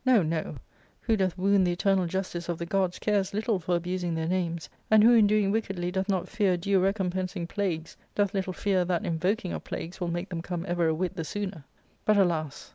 [0.03, 0.55] No, no;
[1.01, 4.67] who doth wound the eternal justice of the gods cares little for abusing their names,
[4.89, 9.05] and who in doing wickedly doth not fear due recompensing plagues, doth little fear that
[9.05, 11.65] invoking of plagues will make them come ever a whit the sooner.
[12.03, 12.69] But, alas